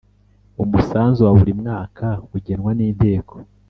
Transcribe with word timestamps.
umusanzu 0.63 1.19
wa 1.25 1.33
buri 1.37 1.53
mwaka 1.61 2.05
ugenwa 2.37 2.71
n 2.77 2.79
Inteko 2.89 3.35